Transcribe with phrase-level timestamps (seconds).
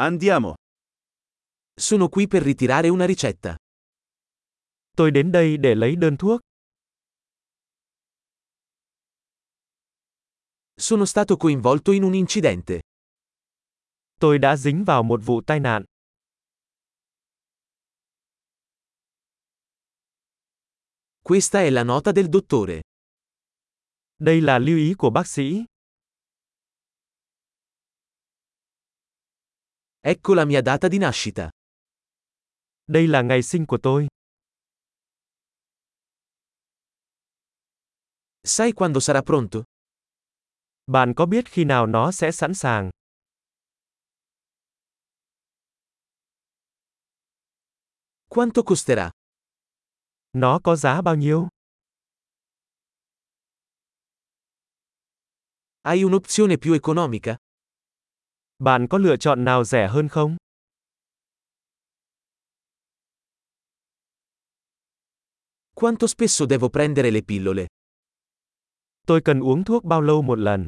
[0.00, 0.54] Andiamo.
[1.74, 3.56] Sono qui per ritirare una ricetta.
[4.96, 6.40] Tôi đến đây để lấy đơn thuốc.
[10.76, 12.80] Sono stato coinvolto in un incidente.
[14.20, 15.84] Tôi đã dính vào một vụ tai nạn.
[21.24, 22.80] Questa è la nota del dottore.
[24.18, 25.64] Đây là lưu ý của bác sĩ.
[30.08, 31.50] Ecco la mia data di nascita.
[32.86, 34.06] Đây là ngày sinh của tôi.
[38.44, 39.62] Sai quando sarà pronto?
[40.86, 42.90] Bạn có biết khi nào nó sẽ sẵn sàng?
[48.28, 49.10] Quanto costerà?
[50.32, 51.48] Nó có giá bao nhiêu?
[55.84, 57.36] Hai un'opzione più economica?
[58.64, 60.36] Bạn có lựa chọn nào rẻ hơn không?
[65.74, 67.66] Quanto spesso devo prendere le pillole?
[69.06, 70.66] Tôi cần uống thuốc bao lâu một lần?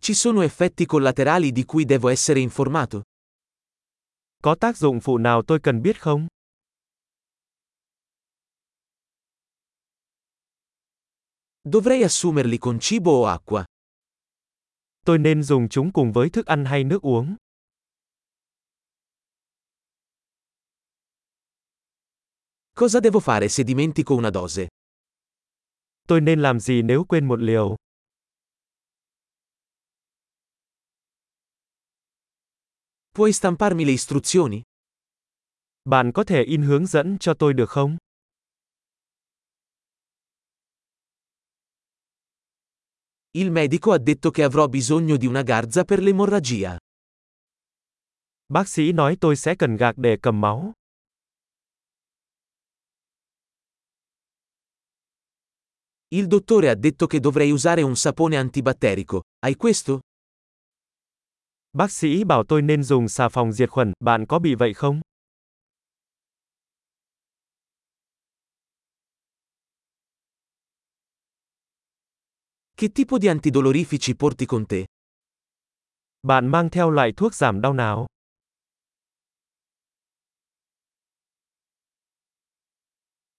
[0.00, 3.02] Ci sono effetti collaterali di cui devo essere informato?
[4.42, 6.26] Có tác dụng phụ nào tôi cần biết không?
[11.64, 13.64] Dovrei assumerli con cibo o acqua?
[15.06, 17.36] Tôi nên dùng chúng cùng với thức ăn hay nước uống?
[22.74, 24.68] Cosa devo fare se dimentico una dose?
[26.08, 27.76] Tôi nên làm gì nếu quên một liều?
[33.14, 34.62] Puoi stamparmi le istruzioni?
[35.84, 37.96] Bạn có thể in hướng dẫn cho tôi được không?
[43.34, 46.76] Il medico ha detto che avrò bisogno di una garza per l'emorragia.
[48.48, 50.72] Bác sĩ nói tôi sẽ cần gạc để cầm máu.
[56.08, 59.22] Il dottore ha detto che dovrei usare un sapone antibatterico.
[59.38, 60.00] Hai questo?
[61.70, 65.00] Bác sĩ bảo tôi nên dùng xà phòng diệt khuẩn, bạn có bị vậy không?
[72.82, 74.84] Che tipo di antidolorifici porti con te?
[76.26, 78.06] Bạn mang theo loại thuốc giảm đau nào?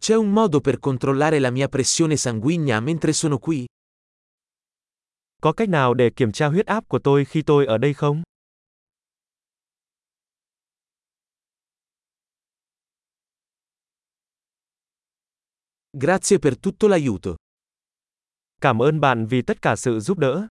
[0.00, 3.64] C'è un modo per controllare la mia pressione sanguigna mentre sono qui?
[5.42, 8.22] Có cách nào để kiểm tra huyết áp của tôi khi tôi ở đây không?
[15.92, 17.45] Grazie per tutto l'aiuto.
[18.66, 20.46] Cảm ơn bạn vì tất cả sự giúp đỡ.